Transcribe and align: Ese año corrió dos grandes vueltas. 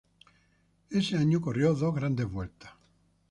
Ese 0.89 1.15
año 1.15 1.39
corrió 1.41 1.75
dos 1.75 1.93
grandes 1.93 2.25
vueltas. 2.27 2.71